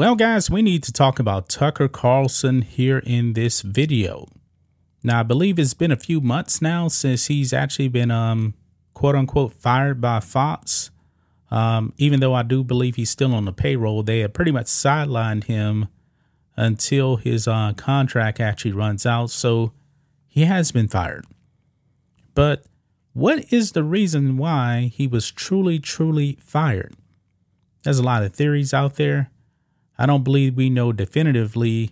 Well, 0.00 0.14
guys, 0.14 0.48
we 0.48 0.62
need 0.62 0.82
to 0.84 0.92
talk 0.92 1.18
about 1.18 1.48
Tucker 1.48 1.86
Carlson 1.86 2.62
here 2.62 2.98
in 2.98 3.34
this 3.34 3.60
video. 3.60 4.28
Now, 5.02 5.20
I 5.20 5.22
believe 5.24 5.58
it's 5.58 5.74
been 5.74 5.90
a 5.90 5.96
few 5.96 6.22
months 6.22 6.62
now 6.62 6.88
since 6.88 7.26
he's 7.26 7.52
actually 7.52 7.88
been, 7.88 8.10
um, 8.10 8.54
quote 8.94 9.14
unquote, 9.14 9.52
fired 9.52 10.00
by 10.00 10.20
Fox. 10.20 10.90
Um, 11.50 11.92
even 11.98 12.20
though 12.20 12.32
I 12.32 12.44
do 12.44 12.64
believe 12.64 12.94
he's 12.94 13.10
still 13.10 13.34
on 13.34 13.44
the 13.44 13.52
payroll, 13.52 14.02
they 14.02 14.20
have 14.20 14.32
pretty 14.32 14.52
much 14.52 14.68
sidelined 14.68 15.44
him 15.44 15.88
until 16.56 17.16
his 17.16 17.46
uh, 17.46 17.74
contract 17.76 18.40
actually 18.40 18.72
runs 18.72 19.04
out. 19.04 19.30
So 19.30 19.72
he 20.28 20.44
has 20.44 20.72
been 20.72 20.88
fired. 20.88 21.26
But 22.40 22.64
what 23.12 23.52
is 23.52 23.72
the 23.72 23.84
reason 23.84 24.38
why 24.38 24.90
he 24.94 25.06
was 25.06 25.30
truly, 25.30 25.78
truly 25.78 26.38
fired? 26.40 26.94
There's 27.84 27.98
a 27.98 28.02
lot 28.02 28.22
of 28.22 28.32
theories 28.32 28.72
out 28.72 28.94
there. 28.94 29.30
I 29.98 30.06
don't 30.06 30.24
believe 30.24 30.56
we 30.56 30.70
know 30.70 30.90
definitively 30.90 31.90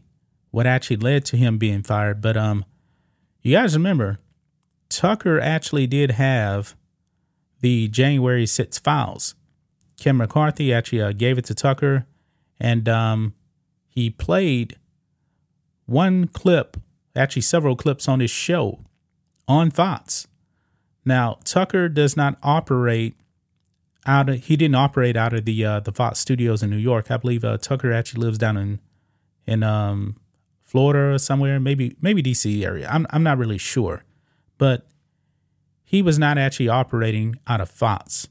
what 0.51 0.67
actually 0.67 0.97
led 0.97 1.27
to 1.27 1.37
him 1.37 1.59
being 1.59 1.83
fired, 1.83 2.23
but 2.23 2.39
um, 2.39 2.65
you 3.43 3.57
guys 3.57 3.77
remember 3.77 4.21
Tucker 4.89 5.39
actually 5.39 5.87
did 5.87 6.13
have 6.13 6.75
the 7.61 7.89
January 7.89 8.47
6 8.47 8.79
files. 8.79 9.35
Kevin 9.99 10.17
McCarthy 10.17 10.73
actually 10.73 11.03
uh, 11.03 11.13
gave 11.13 11.37
it 11.37 11.45
to 11.45 11.55
Tucker, 11.55 12.07
and 12.59 12.89
um, 12.89 13.35
he 13.91 14.09
played 14.09 14.79
one 15.85 16.27
clip, 16.27 16.79
actually 17.15 17.43
several 17.43 17.77
clips 17.77 18.09
on 18.09 18.21
his 18.21 18.31
show 18.31 18.79
on 19.47 19.71
Fox. 19.71 20.27
Now 21.09 21.39
Tucker 21.43 21.89
does 21.89 22.19
not 22.19 22.37
operate 22.43 23.17
out 24.05 24.29
of 24.29 24.45
he 24.45 24.57
didn't 24.57 24.75
operate 24.75 25.17
out 25.17 25.33
of 25.33 25.47
the 25.47 25.65
uh, 25.65 25.81
the 25.81 25.91
Fox 25.91 26.19
studios 26.21 26.63
in 26.63 26.69
New 26.69 26.77
York. 26.77 27.11
I 27.11 27.17
believe 27.17 27.45
uh, 27.45 27.57
Tucker 27.57 27.95
actually 27.95 28.25
lives 28.25 28.37
down 28.37 28.59
in 28.59 28.81
in 29.47 29.63
um, 29.63 30.17
Florida 30.63 31.15
or 31.15 31.19
somewhere, 31.19 31.59
maybe 31.59 31.97
maybe 32.03 32.23
DC 32.23 32.63
area. 32.63 32.87
I'm 32.93 33.07
I'm 33.09 33.23
not 33.23 33.39
really 33.39 33.57
sure, 33.57 34.05
but 34.59 34.87
he 35.83 36.03
was 36.03 36.19
not 36.19 36.37
actually 36.37 36.69
operating 36.69 37.37
out 37.47 37.63
of 37.63 37.71
Fox, 37.71 38.29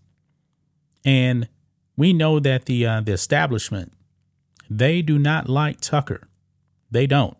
and 1.03 1.49
we 1.95 2.13
know 2.13 2.39
that 2.39 2.67
the 2.67 2.85
uh, 2.85 3.01
the 3.01 3.13
establishment 3.13 3.91
they 4.69 5.01
do 5.01 5.17
not 5.17 5.49
like 5.49 5.81
Tucker. 5.81 6.27
They 6.91 7.07
don't. 7.07 7.37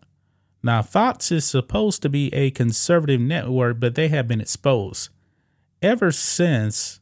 Now 0.64 0.82
Fox 0.82 1.30
is 1.30 1.44
supposed 1.44 2.02
to 2.02 2.08
be 2.08 2.34
a 2.34 2.50
conservative 2.50 3.20
network, 3.20 3.78
but 3.78 3.94
they 3.94 4.08
have 4.08 4.26
been 4.26 4.40
exposed 4.40 5.10
ever 5.82 6.10
since 6.12 7.00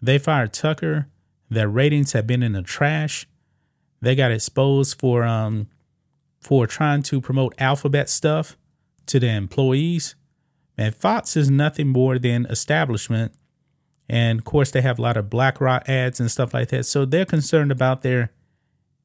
they 0.00 0.18
fired 0.18 0.52
Tucker. 0.52 1.08
Their 1.48 1.68
ratings 1.68 2.12
have 2.12 2.26
been 2.26 2.42
in 2.42 2.52
the 2.52 2.62
trash. 2.62 3.26
They 4.00 4.14
got 4.14 4.32
exposed 4.32 4.98
for 4.98 5.24
um 5.24 5.68
for 6.40 6.66
trying 6.66 7.02
to 7.02 7.20
promote 7.20 7.54
alphabet 7.58 8.08
stuff 8.08 8.56
to 9.06 9.20
their 9.20 9.36
employees. 9.36 10.14
And 10.78 10.94
Fox 10.94 11.36
is 11.36 11.50
nothing 11.50 11.88
more 11.88 12.18
than 12.18 12.46
establishment. 12.46 13.32
And 14.08 14.38
of 14.38 14.44
course, 14.44 14.70
they 14.70 14.80
have 14.80 14.98
a 14.98 15.02
lot 15.02 15.18
of 15.18 15.28
BlackRock 15.28 15.88
ads 15.88 16.18
and 16.18 16.30
stuff 16.30 16.54
like 16.54 16.68
that. 16.68 16.86
So 16.86 17.04
they're 17.04 17.26
concerned 17.26 17.70
about 17.70 18.02
their 18.02 18.32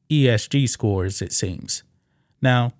ESG 0.09 0.69
scores, 0.69 1.21
it 1.21 1.33
seems. 1.33 1.83
Now, 2.41 2.71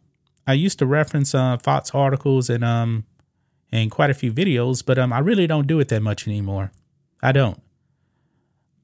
I 0.48 0.54
used 0.54 0.80
to 0.80 0.86
reference 0.86 1.36
uh, 1.36 1.58
Fox 1.58 1.92
articles 1.94 2.50
and 2.50 2.64
um 2.64 3.06
and 3.76 3.92
quite 3.92 4.10
a 4.10 4.20
few 4.22 4.32
videos, 4.32 4.84
but 4.86 4.98
um 4.98 5.12
I 5.12 5.20
really 5.20 5.48
don't 5.48 5.68
do 5.68 5.80
it 5.80 5.90
that 5.90 6.02
much 6.02 6.28
anymore. 6.28 6.72
I 7.22 7.32
don't. 7.32 7.62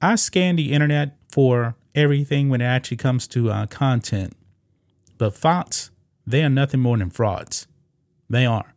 I 0.01 0.15
scan 0.15 0.55
the 0.55 0.73
internet 0.73 1.17
for 1.29 1.75
everything 1.95 2.49
when 2.49 2.61
it 2.61 2.65
actually 2.65 2.97
comes 2.97 3.27
to 3.27 3.51
uh, 3.51 3.65
content. 3.67 4.33
But 5.17 5.35
Fox, 5.35 5.91
they 6.25 6.43
are 6.43 6.49
nothing 6.49 6.79
more 6.79 6.97
than 6.97 7.11
frauds. 7.11 7.67
They 8.29 8.45
are. 8.45 8.73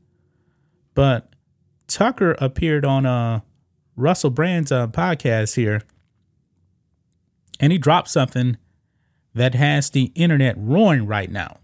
But 0.94 1.34
Tucker 1.88 2.36
appeared 2.38 2.84
on 2.84 3.06
uh, 3.06 3.40
Russell 3.96 4.30
Brand's 4.30 4.70
uh, 4.70 4.86
podcast 4.86 5.56
here, 5.56 5.82
and 7.58 7.72
he 7.72 7.78
dropped 7.78 8.08
something 8.08 8.56
that 9.34 9.54
has 9.54 9.90
the 9.90 10.12
internet 10.14 10.54
roaring 10.58 11.06
right 11.06 11.30
now. 11.30 11.58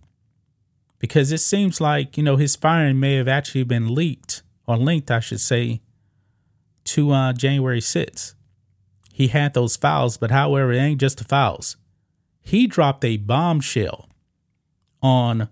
Because 0.99 1.33
it 1.33 1.39
seems 1.39 1.81
like, 1.81 2.16
you 2.16 2.22
know, 2.22 2.37
his 2.37 2.56
firing 2.56 3.00
may 3.00 3.15
have 3.16 3.28
actually 3.28 3.65
been 3.65 3.94
leaked, 3.94 4.30
or 4.71 4.77
linked, 4.77 5.11
I 5.11 5.21
should 5.21 5.41
say, 5.41 5.81
to 6.85 7.13
uh, 7.13 7.33
January 7.33 7.81
6th 7.81 8.35
he 9.21 9.29
had 9.29 9.53
those 9.53 9.77
files, 9.77 10.17
but 10.17 10.31
however, 10.31 10.73
it 10.73 10.79
ain't 10.79 10.99
just 10.99 11.19
the 11.19 11.25
files. 11.25 11.77
He 12.41 12.67
dropped 12.67 13.05
a 13.05 13.19
bombshell 13.19 14.09
on 15.03 15.51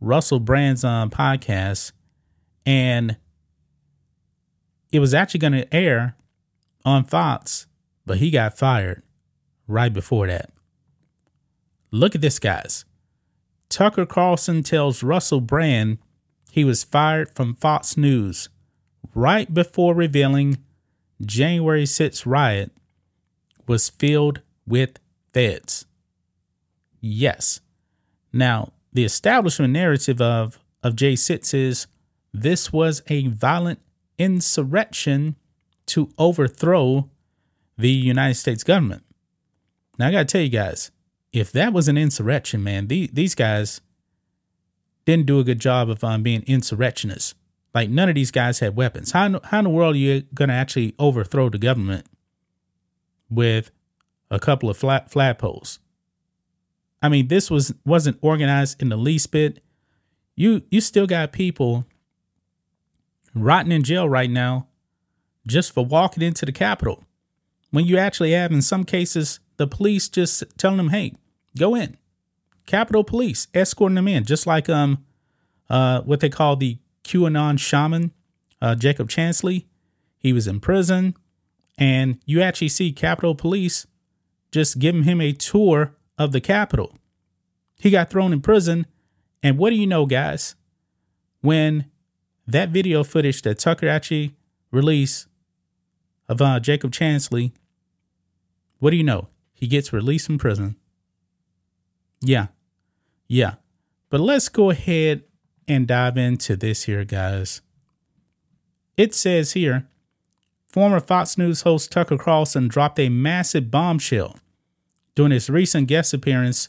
Russell 0.00 0.40
Brand's 0.40 0.82
um, 0.82 1.10
podcast, 1.10 1.92
and 2.66 3.16
it 4.90 4.98
was 4.98 5.14
actually 5.14 5.38
going 5.38 5.52
to 5.52 5.72
air 5.72 6.16
on 6.84 7.04
Fox, 7.04 7.68
but 8.04 8.18
he 8.18 8.32
got 8.32 8.58
fired 8.58 9.04
right 9.68 9.92
before 9.92 10.26
that. 10.26 10.50
Look 11.92 12.16
at 12.16 12.20
this, 12.20 12.40
guys. 12.40 12.84
Tucker 13.68 14.06
Carlson 14.06 14.64
tells 14.64 15.04
Russell 15.04 15.40
Brand 15.40 15.98
he 16.50 16.64
was 16.64 16.82
fired 16.82 17.30
from 17.30 17.54
Fox 17.54 17.96
News 17.96 18.48
right 19.14 19.52
before 19.52 19.94
revealing 19.94 20.58
January 21.24 21.84
6th 21.84 22.26
riot 22.26 22.72
was 23.66 23.88
filled 23.88 24.40
with 24.66 24.98
feds. 25.32 25.86
Yes. 27.00 27.60
Now, 28.32 28.72
the 28.92 29.04
establishment 29.04 29.72
narrative 29.72 30.20
of, 30.20 30.58
of 30.82 30.94
J6 30.94 31.54
is 31.54 31.86
this 32.32 32.72
was 32.72 33.02
a 33.08 33.28
violent 33.28 33.80
insurrection 34.18 35.36
to 35.86 36.10
overthrow 36.18 37.10
the 37.76 37.90
United 37.90 38.34
States 38.34 38.64
government. 38.64 39.04
Now, 39.98 40.08
I 40.08 40.12
got 40.12 40.18
to 40.20 40.24
tell 40.24 40.40
you 40.40 40.48
guys, 40.48 40.90
if 41.32 41.52
that 41.52 41.72
was 41.72 41.88
an 41.88 41.98
insurrection, 41.98 42.62
man, 42.62 42.86
the, 42.86 43.08
these 43.12 43.34
guys 43.34 43.80
didn't 45.04 45.26
do 45.26 45.38
a 45.38 45.44
good 45.44 45.58
job 45.58 45.90
of 45.90 46.02
um, 46.02 46.22
being 46.22 46.42
insurrectionists. 46.46 47.34
Like, 47.74 47.90
none 47.90 48.08
of 48.08 48.14
these 48.14 48.30
guys 48.30 48.60
had 48.60 48.76
weapons. 48.76 49.12
How, 49.12 49.40
how 49.44 49.58
in 49.58 49.64
the 49.64 49.70
world 49.70 49.96
are 49.96 49.98
you 49.98 50.22
going 50.32 50.48
to 50.48 50.54
actually 50.54 50.94
overthrow 50.98 51.48
the 51.48 51.58
government 51.58 52.06
with 53.28 53.70
a 54.30 54.38
couple 54.38 54.70
of 54.70 54.76
flat 54.76 55.10
flagpoles. 55.10 55.78
I 57.02 57.08
mean, 57.08 57.28
this 57.28 57.50
was 57.50 57.74
wasn't 57.84 58.18
organized 58.20 58.80
in 58.80 58.88
the 58.88 58.96
least 58.96 59.30
bit. 59.30 59.62
You 60.36 60.62
you 60.70 60.80
still 60.80 61.06
got 61.06 61.32
people 61.32 61.86
rotting 63.34 63.72
in 63.72 63.82
jail 63.82 64.08
right 64.08 64.30
now 64.30 64.68
just 65.46 65.72
for 65.72 65.84
walking 65.84 66.22
into 66.22 66.46
the 66.46 66.52
Capitol. 66.52 67.04
When 67.70 67.84
you 67.84 67.98
actually 67.98 68.32
have, 68.32 68.52
in 68.52 68.62
some 68.62 68.84
cases, 68.84 69.40
the 69.56 69.66
police 69.66 70.08
just 70.08 70.44
telling 70.56 70.78
them, 70.78 70.90
"Hey, 70.90 71.14
go 71.56 71.74
in." 71.74 71.96
Capitol 72.66 73.04
Police 73.04 73.46
escorting 73.52 73.96
them 73.96 74.08
in, 74.08 74.24
just 74.24 74.46
like 74.46 74.70
um, 74.70 75.04
uh, 75.68 76.00
what 76.00 76.20
they 76.20 76.30
call 76.30 76.56
the 76.56 76.78
QAnon 77.04 77.58
shaman, 77.58 78.12
uh, 78.60 78.74
Jacob 78.74 79.08
Chansley. 79.08 79.66
He 80.18 80.32
was 80.32 80.46
in 80.46 80.60
prison. 80.60 81.14
And 81.76 82.18
you 82.24 82.40
actually 82.40 82.68
see 82.68 82.92
Capitol 82.92 83.34
Police 83.34 83.86
just 84.52 84.78
giving 84.78 85.04
him 85.04 85.20
a 85.20 85.32
tour 85.32 85.96
of 86.16 86.32
the 86.32 86.40
Capitol. 86.40 86.96
He 87.78 87.90
got 87.90 88.10
thrown 88.10 88.32
in 88.32 88.40
prison. 88.40 88.86
And 89.42 89.58
what 89.58 89.70
do 89.70 89.76
you 89.76 89.86
know, 89.86 90.06
guys? 90.06 90.54
When 91.40 91.90
that 92.46 92.70
video 92.70 93.04
footage 93.04 93.42
that 93.42 93.58
Tucker 93.58 93.88
actually 93.88 94.34
released 94.70 95.26
of 96.28 96.40
uh, 96.40 96.60
Jacob 96.60 96.92
Chansley, 96.92 97.52
what 98.78 98.90
do 98.90 98.96
you 98.96 99.04
know? 99.04 99.28
He 99.52 99.66
gets 99.66 99.92
released 99.92 100.26
from 100.26 100.38
prison. 100.38 100.76
Yeah. 102.20 102.46
Yeah. 103.28 103.54
But 104.10 104.20
let's 104.20 104.48
go 104.48 104.70
ahead 104.70 105.24
and 105.66 105.86
dive 105.86 106.16
into 106.16 106.56
this 106.56 106.84
here, 106.84 107.04
guys. 107.04 107.60
It 108.96 109.14
says 109.14 109.52
here 109.52 109.86
former 110.68 111.00
Fox 111.00 111.38
News 111.38 111.62
host 111.62 111.92
Tucker 111.92 112.18
Carlson 112.18 112.68
dropped 112.68 112.98
a 112.98 113.08
massive 113.08 113.70
bombshell 113.70 114.38
during 115.14 115.32
his 115.32 115.48
recent 115.48 115.86
guest 115.88 116.12
appearance 116.12 116.68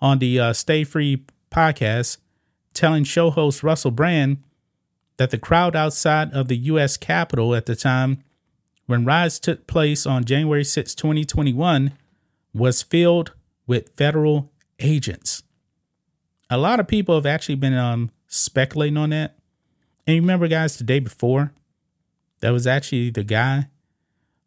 on 0.00 0.18
the 0.18 0.38
uh, 0.38 0.52
Stay 0.52 0.84
Free 0.84 1.24
podcast, 1.50 2.18
telling 2.74 3.04
show 3.04 3.30
host 3.30 3.62
Russell 3.62 3.90
Brand 3.90 4.38
that 5.16 5.30
the 5.30 5.38
crowd 5.38 5.76
outside 5.76 6.32
of 6.32 6.48
the 6.48 6.56
U.S. 6.56 6.96
Capitol 6.96 7.54
at 7.54 7.66
the 7.66 7.76
time 7.76 8.22
when 8.86 9.04
riots 9.04 9.38
took 9.38 9.66
place 9.66 10.06
on 10.06 10.24
January 10.24 10.64
6, 10.64 10.94
2021, 10.94 11.92
was 12.52 12.82
filled 12.82 13.32
with 13.66 13.94
federal 13.96 14.50
agents. 14.80 15.42
A 16.50 16.58
lot 16.58 16.80
of 16.80 16.88
people 16.88 17.14
have 17.14 17.26
actually 17.26 17.54
been 17.54 17.74
um, 17.74 18.10
speculating 18.32 18.96
on 18.96 19.10
that. 19.10 19.36
And 20.06 20.16
you 20.16 20.22
remember, 20.22 20.48
guys, 20.48 20.76
the 20.76 20.84
day 20.84 20.98
before, 20.98 21.52
that 22.40 22.50
was 22.50 22.66
actually 22.66 23.10
the 23.10 23.22
guy 23.22 23.68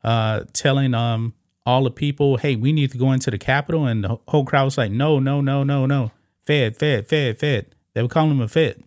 uh, 0.04 0.44
telling 0.54 0.94
um, 0.94 1.34
all 1.66 1.84
the 1.84 1.92
people, 1.92 2.38
hey, 2.38 2.56
we 2.56 2.74
need 2.74 2.92
to 2.92 2.98
go 2.98 3.12
into 3.12 3.32
the 3.32 3.38
Capitol. 3.38 3.86
And 3.86 4.04
the 4.04 4.20
whole 4.28 4.44
crowd 4.44 4.66
was 4.66 4.78
like, 4.78 4.92
no, 4.92 5.20
no, 5.20 5.40
no, 5.40 5.64
no, 5.64 5.86
no. 5.86 6.12
Fed, 6.44 6.78
Fed, 6.78 7.08
Fed, 7.08 7.38
Fed. 7.38 7.76
They 7.94 8.02
were 8.02 8.08
calling 8.08 8.32
him 8.32 8.42
a 8.42 8.48
Fed. 8.48 8.84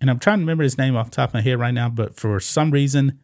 And 0.00 0.08
I'm 0.08 0.20
trying 0.20 0.38
to 0.38 0.42
remember 0.42 0.62
his 0.62 0.78
name 0.78 0.96
off 0.96 1.10
the 1.10 1.16
top 1.16 1.30
of 1.30 1.34
my 1.34 1.40
head 1.40 1.58
right 1.58 1.74
now, 1.74 1.88
but 1.88 2.14
for 2.14 2.38
some 2.38 2.70
reason, 2.70 3.18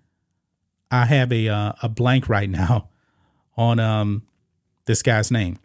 I 0.91 1.07
have 1.07 1.33
a 1.33 1.49
uh, 1.49 1.73
a 1.83 1.89
blank 1.89 2.29
right 2.29 2.51
now 2.51 2.89
on 3.57 3.79
um 3.79 4.23
this 4.87 5.03
guy's 5.03 5.31
name. 5.31 5.59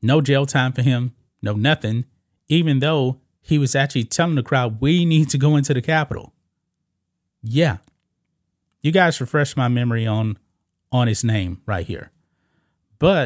No 0.00 0.20
jail 0.20 0.46
time 0.46 0.72
for 0.72 0.82
him, 0.82 1.12
no 1.42 1.54
nothing, 1.54 2.04
even 2.48 2.80
though 2.80 3.20
he 3.40 3.58
was 3.58 3.74
actually 3.74 4.04
telling 4.04 4.34
the 4.34 4.42
crowd, 4.42 4.80
we 4.80 5.04
need 5.04 5.30
to 5.30 5.38
go 5.38 5.56
into 5.56 5.74
the 5.74 5.82
Capitol. 5.82 6.32
Yeah. 7.42 7.78
You 8.80 8.92
guys 8.92 9.20
refresh 9.20 9.56
my 9.56 9.68
memory 9.68 10.06
on 10.06 10.38
on 10.92 11.08
his 11.08 11.24
name 11.24 11.60
right 11.66 11.86
here. 11.86 12.10
But 12.98 13.25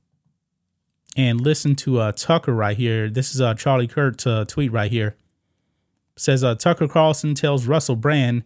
and 1.15 1.41
listen 1.41 1.75
to 1.75 1.99
uh, 1.99 2.11
Tucker 2.11 2.53
right 2.53 2.77
here. 2.77 3.09
This 3.09 3.33
is 3.33 3.41
uh, 3.41 3.53
Charlie 3.53 3.87
Kirk's 3.87 4.25
uh, 4.25 4.45
tweet 4.47 4.71
right 4.71 4.91
here. 4.91 5.15
says 6.15 6.43
uh, 6.43 6.55
Tucker 6.55 6.87
Carlson 6.87 7.35
tells 7.35 7.67
Russell 7.67 7.95
Brand 7.95 8.43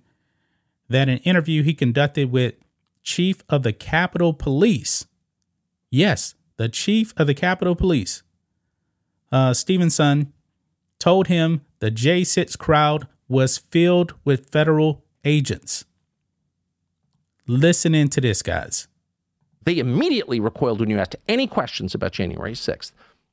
that 0.90 1.10
an 1.10 1.20
interview 1.20 1.64
he 1.64 1.74
conducted 1.74 2.32
with 2.32 2.56
Chief 3.04 3.44
of 3.50 3.64
the 3.64 3.74
Capitol 3.74 4.34
Police. 4.34 5.06
Yes, 5.90 6.36
the 6.58 6.70
Chief 6.70 7.14
of 7.18 7.28
the 7.28 7.34
Capitol 7.34 7.76
Police. 7.76 8.24
Uh, 9.32 9.54
Steven 9.54 9.90
Sund 9.90 10.28
told 11.00 11.28
him 11.28 11.62
the 11.80 11.92
J6 11.92 12.58
crowd 12.58 13.08
was 13.28 13.58
filled 13.58 14.14
with 14.24 14.50
federal 14.50 15.04
agents. 15.24 15.86
Listen 17.48 17.94
in 17.94 18.10
to 18.10 18.22
this, 18.22 18.42
guys. 18.42 18.88
They 19.66 19.80
immediately 19.80 20.40
recoiled 20.40 20.80
when 20.80 20.90
you 20.90 20.98
asked 20.98 21.16
any 21.28 21.48
questions 21.48 21.94
about 21.94 22.14
January 22.14 22.54
6th. 22.54 22.92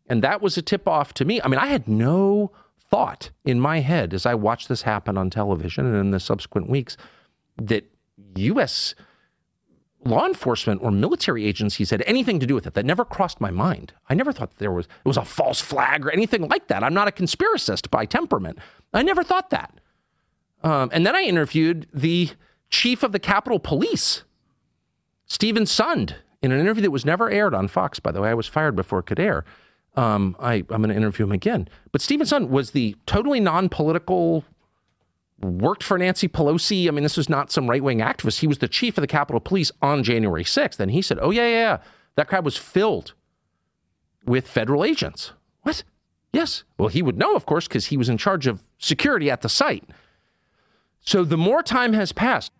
And 0.09 0.23
that 0.23 0.43
was 0.43 0.57
a 0.57 0.63
tip 0.63 0.89
off 0.89 1.15
to 1.15 1.25
me. 1.25 1.41
I 1.43 1.49
mean, 1.49 1.61
I 1.61 1.67
had 1.67 1.87
no 1.87 2.51
thought 2.91 3.31
in 3.45 3.61
my 3.61 3.81
head 3.81 4.13
as 4.13 4.27
I 4.27 4.35
watched 4.35 4.69
this 4.69 4.83
happen 4.83 5.17
on 5.17 5.31
television 5.31 5.87
and 5.87 5.97
in 5.97 6.11
the 6.11 6.21
subsequent 6.21 6.69
weeks 6.69 6.97
that 7.57 7.85
U.S. 8.37 8.95
law 10.05 10.27
enforcement 10.27 10.83
or 10.83 10.91
military 10.91 11.47
agencies 11.47 11.91
had 11.91 12.03
anything 12.07 12.41
to 12.41 12.47
do 12.47 12.55
with 12.55 12.67
it. 12.67 12.75
That 12.75 12.85
never 12.85 13.05
crossed 13.05 13.41
my 13.41 13.51
mind. 13.51 13.93
I 14.09 14.15
never 14.15 14.33
thought 14.33 14.59
there 14.59 14.73
was 14.73 14.87
it 14.87 15.09
was 15.09 15.17
a 15.17 15.25
false 15.25 15.61
flag 15.61 16.05
or 16.05 16.11
anything 16.11 16.49
like 16.49 16.69
that. 16.69 16.83
I'm 16.83 16.95
not 16.95 17.09
a 17.09 17.13
conspiracist 17.13 17.91
by 17.91 18.05
temperament. 18.05 18.59
I 18.93 19.03
never 19.03 19.23
thought 19.23 19.51
that. 19.51 19.81
Um, 20.63 20.91
and 20.93 21.07
then 21.07 21.17
I 21.17 21.23
interviewed 21.23 21.89
the 21.93 22.31
chief 22.71 23.03
of 23.03 23.13
the 23.13 23.19
Capitol 23.19 23.59
Police 23.59 24.25
Steven 25.33 25.63
Sund, 25.63 26.17
in 26.43 26.53
an 26.53 26.61
interview 26.61 26.83
that 26.83 26.91
was 26.91 27.07
never 27.07 27.31
aired 27.31 27.55
on 27.55 27.67
Fox, 27.67 27.99
by 27.99 28.13
the 28.13 28.21
way, 28.21 28.29
I 28.29 28.35
was 28.35 28.47
fired 28.47 28.77
before 28.77 28.99
it 28.99 29.05
could 29.05 29.19
air. 29.19 29.47
Um, 29.97 30.37
I, 30.39 30.57
I'm 30.57 30.83
going 30.83 30.91
to 30.91 30.95
interview 30.95 31.25
him 31.25 31.33
again. 31.33 31.71
But 31.91 32.03
Steven 32.03 32.27
Sund 32.27 32.51
was 32.51 32.73
the 32.73 32.97
totally 33.07 33.41
non 33.41 33.71
political, 33.71 34.45
worked 35.41 35.83
for 35.83 35.97
Nancy 35.97 36.29
Pelosi. 36.29 36.87
I 36.87 36.91
mean, 36.91 37.03
this 37.03 37.17
was 37.17 37.31
not 37.31 37.51
some 37.51 37.71
right 37.71 37.83
wing 37.83 38.01
activist. 38.01 38.41
He 38.41 38.47
was 38.47 38.59
the 38.59 38.69
chief 38.69 38.99
of 38.99 39.01
the 39.01 39.07
Capitol 39.09 39.41
Police 39.41 39.73
on 39.81 40.03
January 40.03 40.45
6th. 40.45 40.79
And 40.79 40.91
he 40.91 41.01
said, 41.01 41.19
Oh, 41.23 41.31
yeah, 41.31 41.47
yeah, 41.47 41.59
yeah. 41.59 41.79
That 42.17 42.29
crowd 42.29 42.45
was 42.45 42.59
filled 42.59 43.15
with 44.27 44.47
federal 44.47 44.85
agents. 44.85 45.33
What? 45.63 45.83
Yes. 46.35 46.65
Well, 46.77 46.89
he 46.89 47.01
would 47.01 47.17
know, 47.17 47.35
of 47.37 47.47
course, 47.47 47.67
because 47.67 47.87
he 47.87 47.97
was 47.97 48.11
in 48.11 48.19
charge 48.19 48.47
of 48.47 48.61
security 48.77 49.31
at 49.31 49.41
the 49.41 49.49
site. 49.49 49.85
So 51.01 51.25
the 51.25 51.39
more 51.39 51.63
time 51.63 51.95
has 51.95 52.13
passed, 52.13 52.53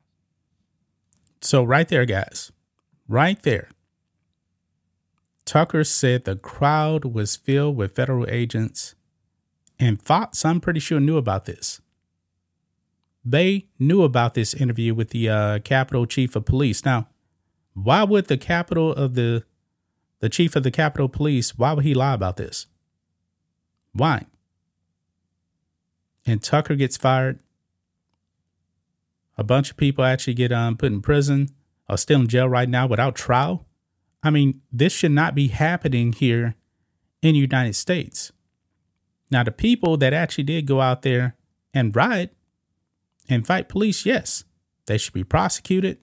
So, 1.43 1.63
right 1.63 1.87
there, 1.87 2.07
guys, 2.07 2.51
right 3.09 3.41
there, 3.43 3.69
Tucker 5.45 5.85
said 5.85 6.25
the 6.25 6.37
crowd 6.37 7.05
was 7.05 7.37
filled 7.37 7.77
with 7.77 7.95
federal 7.95 8.27
agents, 8.29 8.95
and 9.79 10.01
Fox, 10.01 10.45
I'm 10.45 10.61
pretty 10.61 10.81
sure, 10.81 11.01
knew 11.01 11.17
about 11.17 11.45
this. 11.45 11.81
They 13.25 13.67
knew 13.79 14.03
about 14.03 14.35
this 14.35 14.55
interview 14.55 14.95
with 14.95 15.11
the 15.11 15.29
uh, 15.29 15.59
Capitol 15.61 16.07
Chief 16.07 16.35
of 16.35 16.45
Police. 16.45 16.85
Now, 16.85 17.09
why 17.75 18.03
would 18.05 18.27
the 18.27 18.39
Capitol 18.39 18.93
of 18.93 19.15
the 19.15 19.45
the 20.21 20.29
Chief 20.29 20.55
of 20.55 20.63
the 20.63 20.71
Capitol 20.71 21.09
Police? 21.09 21.59
Why 21.59 21.73
would 21.73 21.85
he 21.85 21.95
lie 21.95 22.15
about 22.15 22.37
this? 22.37 22.67
Why? 23.93 24.27
And 26.25 26.43
Tucker 26.43 26.77
gets 26.77 26.97
fired. 26.97 27.41
A 29.37 29.43
bunch 29.43 29.71
of 29.71 29.77
people 29.77 30.05
actually 30.05 30.35
get 30.35 30.53
um, 30.53 30.77
put 30.77 30.93
in 30.93 31.01
prison 31.03 31.49
or 31.89 31.97
still 31.97 32.21
in 32.21 32.29
jail 32.29 32.49
right 32.49 32.69
now 32.69 32.87
without 32.87 33.15
trial. 33.15 33.67
I 34.23 34.31
mean, 34.31 34.61
this 34.71 34.93
should 34.93 35.13
not 35.13 35.35
be 35.35 35.49
happening 35.49 36.13
here 36.13 36.55
in 37.23 37.35
the 37.35 37.41
United 37.41 37.75
States. 37.75 38.33
Now, 39.31 39.43
the 39.43 39.51
people 39.51 39.97
that 39.97 40.13
actually 40.13 40.45
did 40.45 40.67
go 40.67 40.81
out 40.81 41.03
there 41.03 41.37
and 41.73 41.95
riot 41.97 42.37
and 43.29 43.47
fight 43.47 43.69
police, 43.69 44.05
yes, 44.05 44.45
they 44.87 44.99
should 44.99 45.15
be 45.15 45.25
prosecuted. 45.25 45.99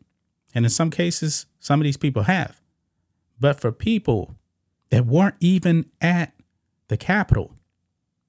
And 0.53 0.65
in 0.65 0.69
some 0.69 0.89
cases, 0.89 1.45
some 1.59 1.79
of 1.79 1.83
these 1.83 1.97
people 1.97 2.23
have. 2.23 2.59
But 3.39 3.59
for 3.59 3.71
people 3.71 4.35
that 4.89 5.05
weren't 5.05 5.35
even 5.39 5.91
at 6.01 6.33
the 6.87 6.97
Capitol, 6.97 7.53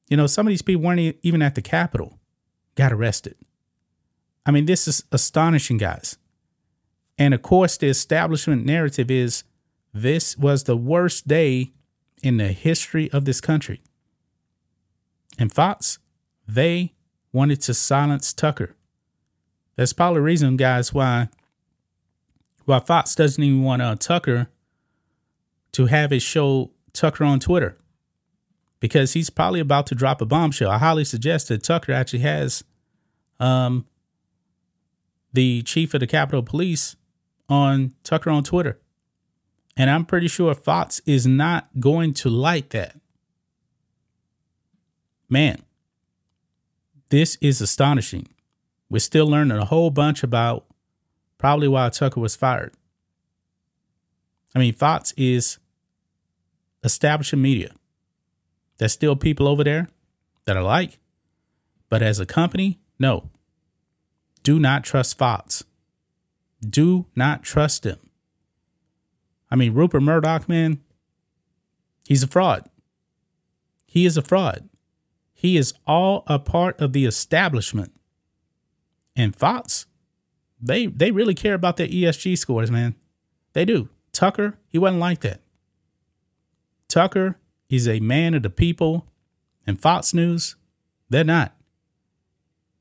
you 0.09 0.16
know, 0.16 0.26
some 0.26 0.47
of 0.47 0.50
these 0.50 0.62
people 0.62 0.83
weren't 0.83 1.16
even 1.23 1.40
at 1.40 1.54
the 1.54 1.62
Capitol, 1.62 2.19
got 2.75 2.92
arrested. 2.92 3.37
I 4.45 4.50
mean, 4.50 4.66
this 4.66 4.87
is 4.87 5.04
astonishing, 5.12 5.78
guys. 5.78 6.19
And 7.21 7.35
of 7.35 7.43
course, 7.43 7.77
the 7.77 7.89
establishment 7.89 8.65
narrative 8.65 9.11
is 9.11 9.45
this 9.93 10.39
was 10.39 10.65
the 10.65 10.77
worst 10.77 11.29
day 11.29 11.73
in 12.23 12.39
the 12.39 12.49
history 12.49 13.11
of 13.12 13.27
this 13.27 13.43
country. 13.43 13.83
And 15.39 15.53
Fox, 15.53 15.99
they 16.49 16.95
wanted 17.31 17.61
to 17.62 17.75
silence 17.75 18.33
Tucker. 18.33 18.75
That's 19.77 19.93
probably 19.93 20.19
the 20.19 20.23
reason, 20.23 20.57
guys, 20.57 20.95
why 20.95 21.29
why 22.65 22.81
Fox 22.81 23.15
doesn't 23.15 23.43
even 23.43 23.65
want 23.65 23.83
uh, 23.83 23.97
Tucker 23.97 24.49
to 25.73 25.87
have 25.87 26.12
his 26.12 26.23
show 26.23 26.71
Tucker 26.95 27.25
on 27.25 27.39
Twitter 27.39 27.77
because 28.81 29.12
he's 29.12 29.29
probably 29.29 29.61
about 29.61 29.87
to 29.89 29.95
drop 29.95 30.23
a 30.23 30.27
bombshell. 30.27 30.71
I 30.71 30.79
highly 30.79 31.05
suggest 31.05 31.49
that 31.49 31.62
Tucker 31.62 31.93
actually 31.93 32.21
has 32.21 32.65
um, 33.39 33.87
the 35.35 35.62
chief 35.62 35.93
of 35.93 36.00
the 36.00 36.07
Capitol 36.07 36.43
Police 36.43 36.97
on 37.50 37.92
Tucker 38.04 38.30
on 38.30 38.45
Twitter. 38.45 38.78
And 39.76 39.90
I'm 39.90 40.07
pretty 40.07 40.28
sure 40.28 40.54
Fox 40.54 41.00
is 41.04 41.26
not 41.26 41.69
going 41.78 42.14
to 42.14 42.30
like 42.30 42.71
that. 42.71 42.97
Man, 45.28 45.62
this 47.11 47.37
is 47.40 47.61
astonishing. 47.61 48.28
We're 48.88 49.00
still 49.00 49.26
learning 49.26 49.59
a 49.59 49.64
whole 49.64 49.90
bunch 49.90 50.23
about 50.23 50.64
probably 51.38 51.69
why 51.69 51.88
Tucker 51.90 52.21
was 52.21 52.37
fired. 52.37 52.73
I 54.54 54.59
mean, 54.59 54.73
Fox 54.73 55.12
is 55.16 55.59
establishing 56.83 57.42
media. 57.42 57.71
There's 58.78 58.92
still 58.92 59.14
people 59.14 59.47
over 59.47 59.62
there 59.62 59.88
that 60.47 60.57
are 60.57 60.62
like, 60.62 60.99
but 61.88 62.02
as 62.02 62.19
a 62.19 62.26
company, 62.26 62.80
no. 62.99 63.30
Do 64.42 64.59
not 64.59 64.85
trust 64.85 65.19
Fox. 65.19 65.64
Do 66.67 67.07
not 67.17 67.43
trust 67.43 67.85
him. 67.85 67.99
I 69.50 69.57
mean, 69.57 69.75
Rupert 69.75 70.02
Murdoch, 70.02 70.49
man, 70.49 70.81
he's 72.07 72.23
a 72.23 72.29
fraud. 72.29 72.69
He 73.87 74.07
is 74.07 74.17
a 74.17 74.23
fraud. 74.23 74.69
He 75.33 75.57
is 75.57 75.75
all 75.87 76.23
a 76.26 76.38
part 76.38 76.81
of 76.81 76.93
the 76.93 77.07
establishment. 77.07 77.93
And 79.17 79.35
Fox, 79.35 79.87
they 80.61 80.87
they 80.87 81.11
really 81.11 81.35
care 81.35 81.55
about 81.55 81.76
their 81.76 81.88
ESG 81.88 82.38
scores, 82.38 82.71
man. 82.71 82.95
They 83.55 83.64
do. 83.64 83.88
Tucker, 84.12 84.59
he 84.69 84.79
wasn't 84.79 85.00
like 85.00 85.21
that. 85.21 85.40
Tucker 86.88 87.38
is 87.69 87.88
a 87.88 88.00
man 88.00 88.35
of 88.35 88.43
the 88.43 88.50
people, 88.50 89.07
and 89.67 89.81
Fox 89.81 90.12
News, 90.12 90.57
they're 91.09 91.25
not. 91.25 91.55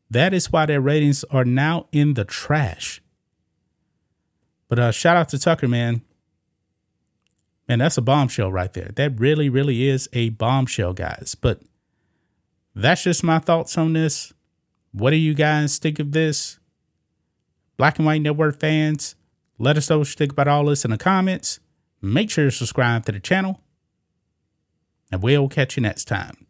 That 0.09 0.33
is 0.33 0.51
why 0.51 0.65
their 0.65 0.81
ratings 0.81 1.23
are 1.25 1.45
now 1.45 1.87
in 1.91 2.15
the 2.15 2.25
trash. 2.25 3.01
But 4.69 4.79
uh, 4.79 4.91
shout 4.91 5.17
out 5.17 5.29
to 5.29 5.39
Tucker, 5.39 5.67
man. 5.67 6.01
Man, 7.67 7.79
that's 7.79 7.97
a 7.97 8.01
bombshell 8.01 8.51
right 8.51 8.71
there. 8.71 8.91
That 8.95 9.19
really, 9.19 9.49
really 9.49 9.87
is 9.87 10.07
a 10.13 10.29
bombshell, 10.29 10.93
guys. 10.93 11.35
But 11.39 11.61
that's 12.73 13.03
just 13.03 13.23
my 13.23 13.39
thoughts 13.39 13.77
on 13.77 13.93
this. 13.93 14.31
What 14.91 15.11
do 15.11 15.17
you 15.17 15.33
guys 15.33 15.77
think 15.77 15.99
of 15.99 16.11
this? 16.11 16.59
Black 17.77 17.97
and 17.97 18.05
White 18.05 18.21
Network 18.21 18.59
fans, 18.59 19.15
let 19.57 19.77
us 19.77 19.89
know 19.89 19.99
what 19.99 20.07
you 20.07 20.13
think 20.15 20.31
about 20.31 20.47
all 20.47 20.65
this 20.65 20.83
in 20.83 20.91
the 20.91 20.97
comments. 20.97 21.59
Make 22.01 22.29
sure 22.29 22.45
to 22.45 22.51
subscribe 22.51 23.05
to 23.05 23.11
the 23.11 23.19
channel, 23.19 23.61
and 25.11 25.21
we'll 25.21 25.49
catch 25.49 25.77
you 25.77 25.83
next 25.83 26.05
time. 26.05 26.47